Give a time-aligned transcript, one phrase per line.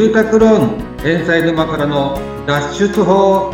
[0.00, 3.50] 住宅ローン返済沼からの脱出法。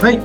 [0.00, 0.20] はい。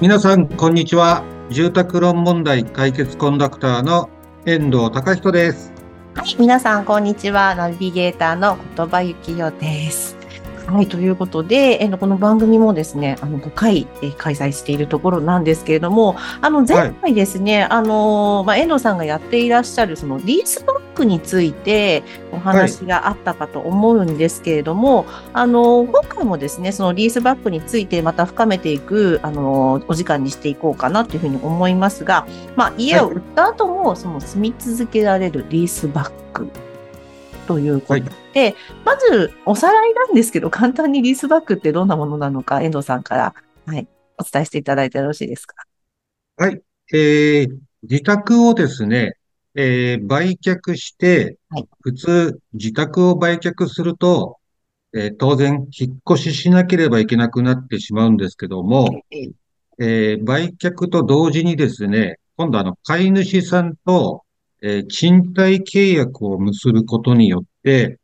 [0.00, 1.22] 皆さんこんにちは。
[1.50, 4.10] 住宅ローン問題解決コンダクターの
[4.44, 5.72] 遠藤隆人です。
[6.16, 6.34] はい。
[6.36, 7.54] 皆さんこんにちは。
[7.54, 10.21] ナビゲーターの言葉幸代です。
[10.66, 36.48] はい、ということで、えこの番組もですね、あの5回、え開催しているところなんですけれども、あの前回ですね、はい、あのまあ、遠藤さんがやっていらっしゃるそのリースバックについてお話があったかと思うんですけれども、はい、あの今回もですね、そのリースバックについてまた深めていくあのお時間にしていこうかなというふうに思いますが、まあ、家を売った後も、その住み続けられるリースバック
[37.46, 43.34] ということで、はい、まずおさらいなんですけど、簡単にリースバックってどんなものなのか、遠藤さんから、
[43.66, 43.86] はい、
[44.18, 45.54] お伝えしていただいてよろしいですか？
[46.36, 46.60] はい。
[46.92, 47.48] えー、
[47.82, 49.16] 自宅をですね、
[49.54, 54.38] えー、売却して、はい、普通、自宅を売却すると、
[54.94, 59.02] えー、当然、引っ越ししなければいけなくなってしまうんですけども、
[59.78, 64.22] えー、売却と同時にですね、今度あの、飼い主さんと、
[64.62, 67.98] えー、賃貸契約を結ぶことによって、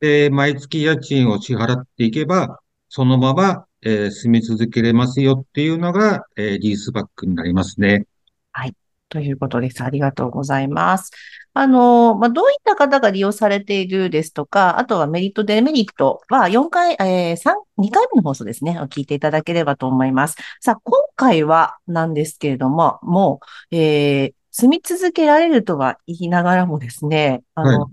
[0.00, 8.06] え、毎月家賃を支払っていけば、そのまま、えー、住み続けれますよっていうのが、えー、リースバックになりますね。
[8.52, 8.74] はい。
[9.10, 9.82] ということです。
[9.84, 11.10] ありがとうございます。
[11.52, 20.36] あの、まあ、どういった方が利用されているですとか、あとはメリット、デメリットは4回、えー、3、2回目の放送ですね、を聞いていただければと思います。
[20.60, 23.40] さあ、今回はなんですけれども、も
[23.70, 27.92] う、えー、住み続けられるとは言いながらもですね、あの、はい、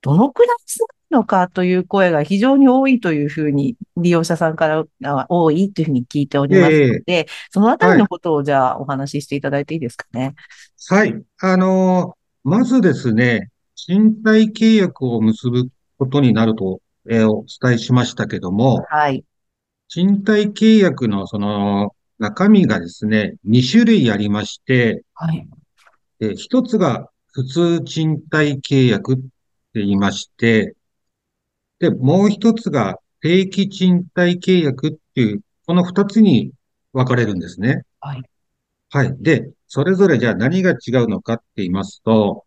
[0.00, 10.34] どのくらい住むのかという声が非常に多いというふうに、利用者さんから多いというふうに聞いておりますので、えー、そのあたりのことをじゃあお話ししていただいていいですかね？
[10.88, 11.22] はい。
[11.40, 19.24] あのー、まずですね、賃貸契約を結ぶことになると、えー、お伝えしましたけども、はい。
[19.88, 25.46] 賃貸契約のその中身がですね、2種類ありまして、はい。
[26.22, 29.24] で、一つが普通賃貸契約って
[29.74, 30.76] 言いまして、
[31.80, 36.52] で、もう一つが定期賃貸契約っていう、この二つに
[36.92, 37.82] 分かれるんですね。
[37.98, 38.22] はい。
[38.90, 39.16] はい。
[39.18, 42.44] で、それぞれじゃあ何が違うのかって言いますと、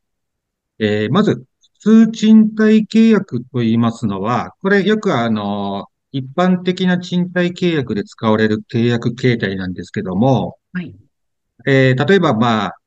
[0.79, 1.43] えー、まず、
[1.81, 10.95] 普通賃貸契約と言いますのは、これよくあの、一般的な賃貸契約で使われる契約形態なんですけども、はい。
[11.67, 12.77] えー、例えばまあ、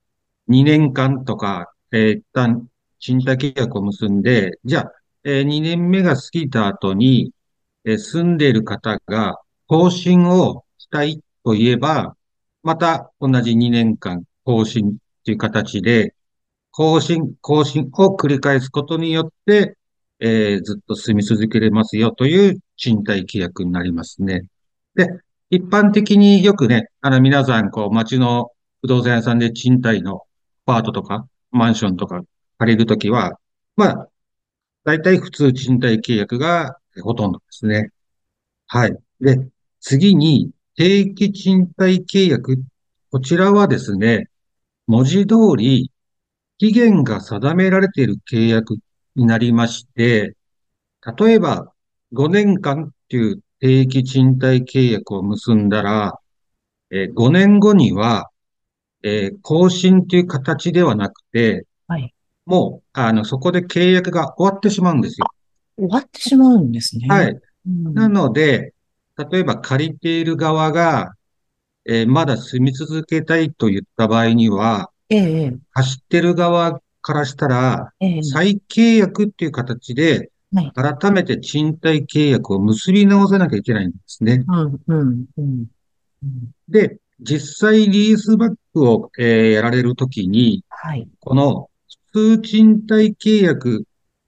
[0.49, 4.93] 2年間とか、え、一旦賃貸契約を結んで、じゃあ、
[5.25, 7.33] えー、2年目が過ぎた後に、
[7.85, 9.37] え、住んでいる方が
[9.67, 12.17] 更新をしたいと言えば、
[12.63, 16.15] また同じ2年間更新という形で、
[16.71, 19.77] 更新、更新を繰り返すことによって、
[20.21, 24.43] えー、ずっと住み続けれますよという賃貸契約になりますね。
[24.95, 25.09] で、
[25.51, 28.51] 一般的によくね、あの皆さん、こう、街の
[28.83, 30.23] 不動産屋さんで賃貸の
[30.69, 32.21] パートとか、マンションとか
[32.59, 33.41] 借りるときは、
[33.75, 34.09] まあ、
[34.85, 37.89] 大体普通賃貸契約がほとんどですね。
[38.67, 38.95] はい。
[39.19, 39.49] で、
[39.81, 42.63] 次に、定期賃貸契約。
[43.11, 44.29] こちらはですね、
[44.87, 45.91] 文字通り、
[46.59, 48.77] 期限が定められている契約
[49.17, 50.37] になりまして、
[51.19, 51.73] 例えば、
[52.13, 56.21] 5年間っていう定期賃貸契約を結んだら、
[56.91, 58.29] え、5年後には、
[59.03, 62.13] えー、更新という形ではなくて、はい。
[62.47, 65.27] もう、あの、そこで契約が終わってしまうんですよ。
[65.77, 67.07] 終わってしまうんですね。
[67.09, 67.39] はい。
[67.67, 68.75] うん、なので、
[69.31, 71.15] 例えば借りている側が、
[71.85, 80.31] えー、まだ住み続けたいと言った場合には、ええ、走ってる側からしたら、ええ、再契約っていう形で、
[80.75, 84.45] 改めて賃貸契約を結び直さなきゃいけないんですね。
[84.49, 85.67] うんうんうん、
[86.69, 91.69] で、実際リースバックを、えー、やられるときに、はい、この
[92.13, 93.85] 普通賃貸契約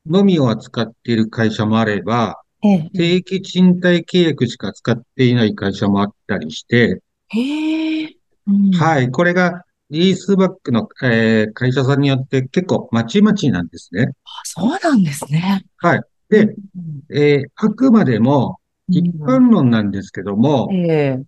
[0.07, 8.09] のみを扱っている会社もあれば、ええ、定期賃貸契約しか扱っていない会社もあったりして、へう
[8.53, 14.13] ん、はい、これがリースバックの、えー、会社さんによって結構まちまちなんですね。
[14.25, 15.65] あそうなんですね。
[15.79, 16.03] はい。
[16.29, 18.59] で、うん、えー、あくまでも
[18.89, 21.19] 一般論なんですけども、うん、え。
[21.21, 21.25] ー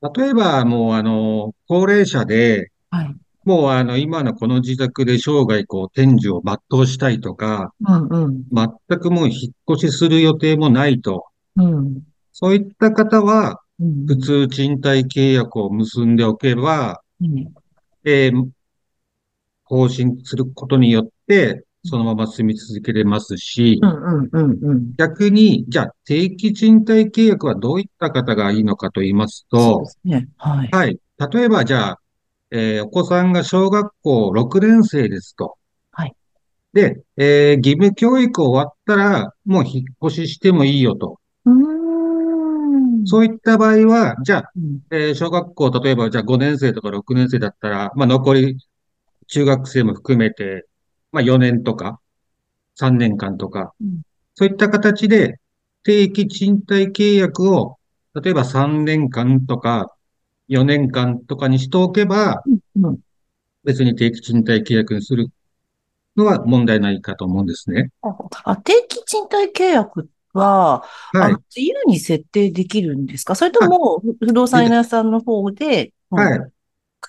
[0.00, 11.26] 例えば、もう、あの、高齢者で、はい、もう、あの、今のこの自宅で生涯、こう、天寿を全うしたいとか、うんうん、全くもう引っ越しする予定もないと。
[11.56, 12.02] うん、
[12.32, 13.60] そういった方は、
[14.06, 17.52] 普通賃貸契約を結んでおけば、うん、
[18.04, 18.48] えー、
[19.64, 23.80] 更新することによって、そのまま住み続けれますし。
[24.96, 29.84] 逆に、じゃあ定期賃貸契約はどういった方がいいのかと言いますと。
[30.38, 30.68] はい。
[30.70, 30.98] はい。
[31.32, 32.00] 例えば、じゃあ、
[32.50, 35.56] えーお子さんが小学校6年生ですと。
[35.92, 36.14] はい。
[36.72, 41.18] で、えー義務教育終わったら、もう引っ越ししてもいいよと。
[43.06, 48.56] そういった場合は、じゃあ、うんえー小学校、例えば、じゃあ5年生とか6年生だったら、まあ残り
[49.28, 50.67] 中学生も含めて、
[51.12, 52.00] まあ4年とか
[52.76, 54.02] 3年間とか、うん
[54.34, 55.40] そういった形で
[55.82, 57.76] 定期賃貸契約を、
[58.14, 59.92] 例えば3年間とか
[60.46, 62.44] 4年間とかにしておけば、
[63.64, 65.26] 別に定期賃貸契約にする
[66.16, 67.90] のは問題ないかと思うんですね。
[68.44, 71.36] あ、定期賃貸契約は、はい。
[71.56, 73.34] 自由に設定できるんですか？
[73.34, 76.52] それとも、不不動産屋さんの方で、はいうん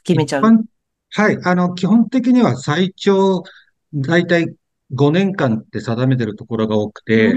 [0.04, 0.66] 決めちゃう？
[1.12, 1.38] はい。
[1.44, 3.44] あの、基本的には最長、
[3.94, 4.54] だいたい
[4.94, 7.36] 5年間って定めてるところが多くて、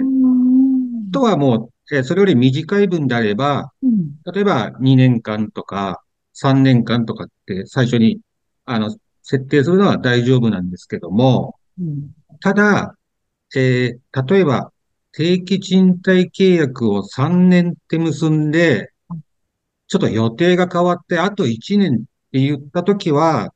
[1.13, 4.15] とはもう、えーそれより短い分であれば、うん。
[4.33, 6.03] 例えば2年間とか
[6.33, 8.21] 3年間とかって最初に、
[8.65, 8.91] あの、
[9.23, 12.11] 設定するのは大丈夫なんですけども、うん。
[12.41, 12.97] ただ、
[13.55, 14.73] えー例えば、
[15.13, 18.93] 定期賃貸契約を3年って結んで、
[19.89, 21.97] ちょっと予定が変わって、あと1年っ
[22.33, 23.53] て言ったときは、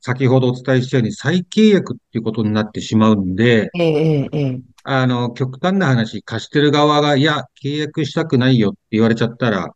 [0.00, 4.60] 先ほどお伝えしたように再契約っていうことになってしまうんで、ええ、ええ、ええ。
[4.84, 9.68] あの、極端な話、貸してる側が、いや、契約したくないよって言われちゃったら、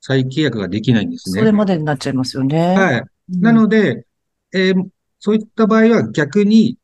[0.00, 1.52] 再契約ができないんですそれね。
[1.52, 2.74] までになっちゃいますよね。
[2.76, 3.00] はい。
[3.00, 4.06] うんなので、
[4.52, 4.88] えー
[5.22, 6.78] そういった場合は逆に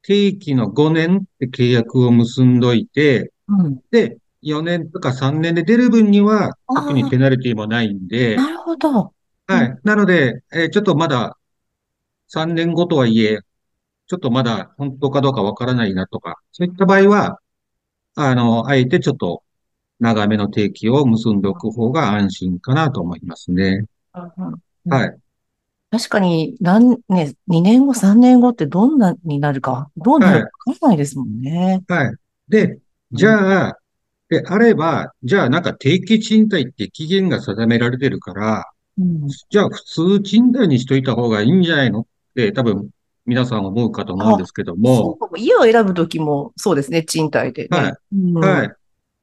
[0.00, 3.80] 定期の5年って契約を結んどいて、うん。
[3.90, 9.12] で、4年とか3年で出る分には特にペナルティもないんで、なるほど。
[9.46, 9.78] はい。
[9.84, 11.36] なので、えーちょっとまだ
[12.32, 13.40] 3年後とはいえ、
[14.06, 17.40] ちょっとまだ本当かどうかわからないなとか、そういった場合は、
[18.16, 19.42] あの、あえてちょっと
[20.00, 23.86] 長めの定期を結んでおく方が安心かなと思いますね。
[24.14, 24.20] う
[24.50, 25.18] んはい。
[25.90, 31.82] 確かに、何ね、2年後、3年後ってどんなになるか、どうなるかわからないですもんね。
[31.86, 32.14] はい。
[32.48, 32.78] で、
[33.12, 33.78] じゃあ、
[34.30, 38.64] であれば、じゃあなんか定期賃貸って期限が定められてるから、
[38.98, 39.28] うん。
[39.50, 42.90] じゃあ普通賃貸にしといた方がいいんじゃないのって多分
[43.26, 47.78] 皆さん思うかと思うんですけども家を選ぶときも、そうですね、賃貸でね。
[47.78, 48.70] はいうんはい。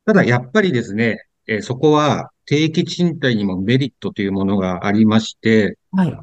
[0.06, 6.18] ただやっぱりですね、えーそこは定期賃貸にもメリットというものがありまして、はい。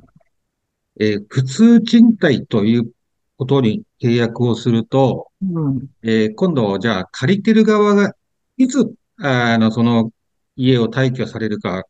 [0.99, 2.91] えー普通賃貸という
[3.37, 5.87] ことに契約をすると、うん。
[6.03, 8.15] えー今度じゃあ借りてる側が
[8.57, 10.11] いつ、あの、その
[10.57, 11.85] 家を退去されるか、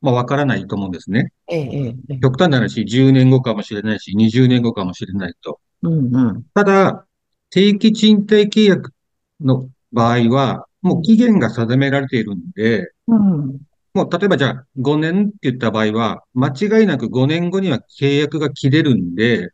[0.00, 1.32] まあわからないと思うんですね。
[1.48, 2.18] ええ、え。
[2.18, 5.60] 極端な話、10年後かもしれないし、20年後かもしれないと。
[5.82, 6.46] うん、うん。
[6.54, 7.06] ただ、
[7.50, 8.92] 定期賃貸契約
[9.40, 13.60] の場合は、もう期限が定められているんで、うん。
[13.92, 19.50] もう例えばじゃあ5年って言った場合は、間違いなく5年後には契約が切れるんで、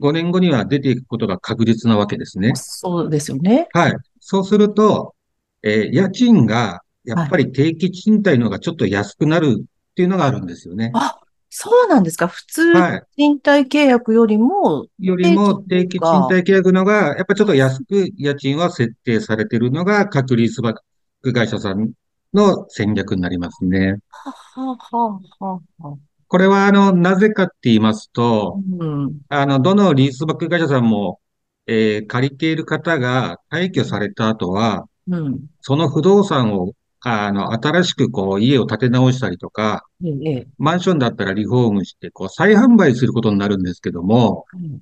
[0.00, 2.52] 5年後には出ていくことが確実なわけですね。
[2.56, 3.68] そうですよね。
[3.72, 3.94] はい。
[4.20, 5.14] そうすると、
[5.62, 9.64] えー家賃がやっぱり定期賃貸の方がちょっと安くなるっ
[9.94, 10.90] ていうのがあるんですよね。
[10.94, 11.18] あ、
[11.50, 12.28] そうなんですか。
[12.28, 13.02] 普通、はい。
[13.16, 20.76] 賃貸契約よりも、よりも定期賃貸契約のが、やっぱちょっと安く家賃は設定されているのが、各リースバッ
[21.22, 21.92] ク会社さん
[22.32, 23.98] の戦略になりますね。
[24.10, 25.96] ははははは。
[26.26, 29.20] これは、あの、なぜかって言いますと、うん。
[29.28, 31.20] あの、どのリースバック会社さんも、
[31.66, 35.46] えー借りている方が退去された後は、うん。
[35.60, 36.72] その不動産を、
[37.04, 40.46] あの、新しくこう、家を建て直したりとか、ええ、ええ。
[40.58, 44.80] マンションだったらリフォームして、こう、再販売することになるんですけども、うん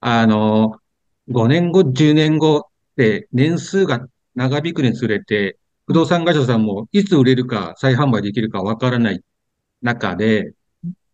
[0.00, 0.78] あの、
[1.28, 2.62] 5年後、10年後っ
[2.96, 9.22] て年数が長引くにつれて、不動産会社さんもいつ売れるか再販売できるかわからない
[9.82, 10.52] 中で、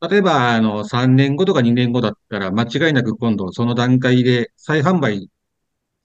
[0.00, 5.30] 例えば、あの、3年後とか2年後だったら、間違いなく今度その段階で再販売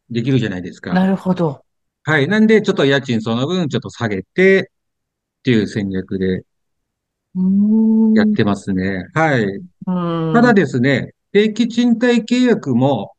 [0.10, 0.94] できるじゃないですか。
[0.94, 1.62] なるほど。
[2.08, 2.28] はい。
[2.30, 4.72] なんで、ちょっと家賃その分ちょっと下げて、
[5.40, 8.14] っていう戦略でうーん。
[8.14, 9.08] やってますね。
[9.14, 9.44] はい。
[9.44, 10.34] うん。
[10.34, 13.12] ただですね、定期賃貸契約も、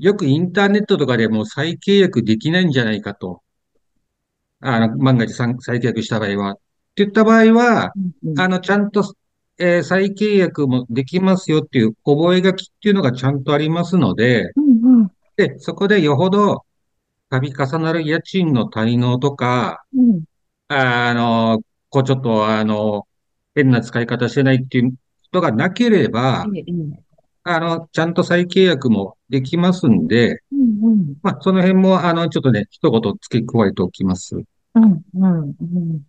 [0.00, 3.42] よくインターネットとかでも再契約できないんじゃないかと。
[4.58, 6.52] あの、万が一再再契約した場合は。
[6.54, 6.62] って
[6.96, 7.92] 言った場合は、
[8.24, 9.04] うんあの、ちゃんと、
[9.58, 16.64] えー再契約もできますよっていう覚書っていうのがちゃんとありますので、うんうんで、そこでよほど
[17.40, 20.24] 度重なる家賃の滞納とか、うん
[20.68, 21.60] あの、
[21.90, 23.06] こうちょっとあの、
[23.54, 27.02] 変な使い方してないっていう人がなければ、ええええ
[27.44, 31.14] あの、ちゃんと再契約もできますんで、うんうん。
[31.22, 34.36] まあ、その辺も、あの、ちょっとね、一言付け加えておきます。
[34.36, 36.00] うんうんうん。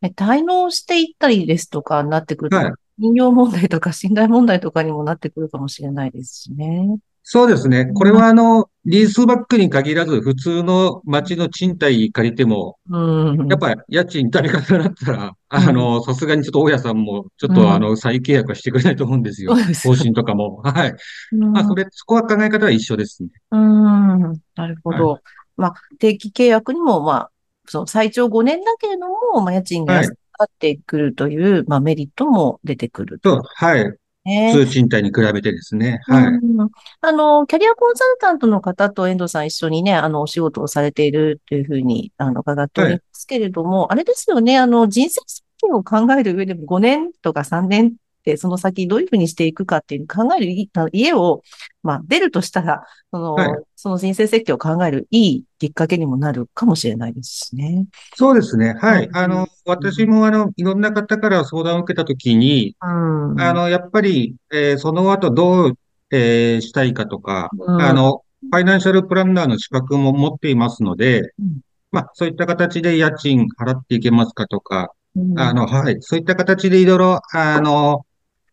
[0.00, 2.72] え滞納していったりですとかになってくると、はい。
[3.00, 6.98] 飲料問題とか信頼問題とかにもなってくるかもしれないですしね。
[7.30, 7.84] そうですね。
[7.92, 13.48] これは、あの、リースバックに限らず、普通の街の賃貸借りても、うん。
[13.48, 19.54] やっぱり家賃足り方だったら、あの、さすがにちょっと大家さんも、ちょっうんとあの、再契約はしてくれないと思うんですよ。
[19.84, 20.62] 方針とかも。
[20.62, 20.94] はい。
[21.32, 23.28] うんまあ、それ、そこは考え方は一緒ですね。
[23.50, 24.20] うん、
[24.54, 25.20] なるほど。
[25.58, 27.30] まあ、定期契約にも、まあ、
[27.66, 33.98] その最長5年だけれども、まあ、家賃が安くなってくるという、まあ、メリットも出てくるそう、はい。
[34.28, 34.52] ね。
[34.52, 36.00] 普通賃貸に比べてですね。
[36.04, 36.24] はい。
[36.26, 36.70] うん
[37.00, 47.94] あの、キャリアコンサルタントの方と遠藤さん一緒にね、あの、お仕事をされているというふうに、あの、伺っておりますけれども、あれですよね、あの、人生設計を考える上でも5年とか3年
[48.36, 50.52] その先どういうふうにしていくかっていう考える
[50.92, 51.42] 家を、
[51.82, 53.48] まあ、出るとしたら、その、はい
[53.80, 57.86] その人生設計を考えるいいきっかけにもなるかもしれないですしね。
[58.16, 58.74] そうですね。
[58.80, 59.06] はい。
[59.06, 63.40] うんあの、私もあの、いろんな方から相談を受けたときに、うん。
[63.40, 65.74] あの、やっぱり、えーその後どう、
[66.10, 71.60] えーしたいかとか、うんあの、ファイナンシャルプランナーの資格も持っていますのでうん、
[71.92, 75.96] まあ、そういった形で家賃払っていけますかとか、うんあの、はい。
[76.00, 78.04] そういった形でいろいろ、あの、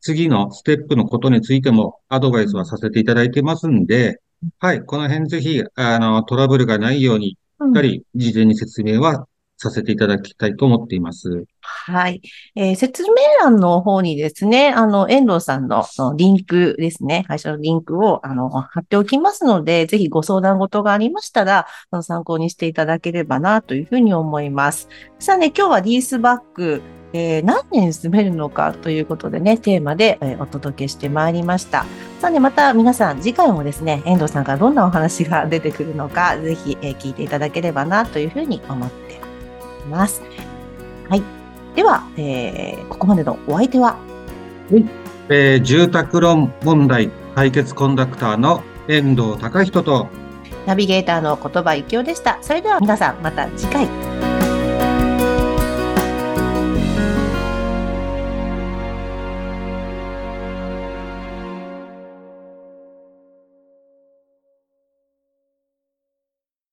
[0.05, 4.21] 次のステップのことについてもアドバイスはさせていただいてますんで、
[4.59, 4.83] はい。
[4.83, 11.45] この辺ぜひ、あの、トラブルがないように、しっかり事前に説明はさせていただきたいと思っています。
[11.61, 12.21] はい。
[12.55, 15.83] えー説明欄の方にですね、あの、遠藤さんの
[16.15, 24.87] リンクですね、会社のリンクを、あの、貼っておきますので、ぜひご相談事がありましたら、あの参考にしていただければな、というふうに思います。
[25.17, 26.83] さあね、今日はリースバック、
[27.17, 31.85] えー何年住めるのかということでね、テーマで、えーお届けしてまいりました。
[32.19, 39.17] さあね、また皆さん、次回もですね、遠藤さんからどんなお話が出てくるのか、ぜひ、えー聞いていただければな、というふうに思ってい
[39.89, 40.21] ます。
[41.09, 41.23] はい。
[41.73, 43.95] では、えーここまでのお相手は、
[45.29, 50.07] えー住宅ローン問題解決コンダクターの遠藤隆人と、
[50.65, 52.39] ナビゲーターの言葉幸雄でした。
[52.41, 54.04] それでは皆さん、また次回。